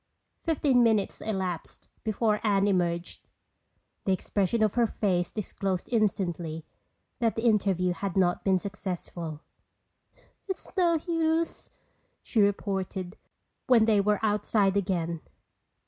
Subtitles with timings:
[0.39, 3.27] Fifteen minutes elapsed before Anne emerged.
[4.05, 6.65] The expression of her face disclosed instantly
[7.19, 9.41] that the interview had not been successful.
[10.47, 11.69] "It's no use,"
[12.23, 13.15] she reported
[13.67, 15.21] when they were outside again.